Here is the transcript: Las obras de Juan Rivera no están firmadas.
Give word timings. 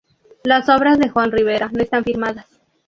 Las 0.43 0.67
obras 0.67 0.97
de 0.97 1.09
Juan 1.09 1.31
Rivera 1.31 1.69
no 1.71 1.83
están 1.83 2.03
firmadas. 2.03 2.47